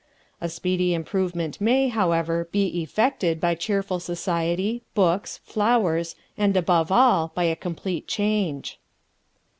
[0.41, 7.31] A speedy improvement may, however, be effected by cheerful society, books, flowers, and, above all,
[7.35, 8.79] by a complete change.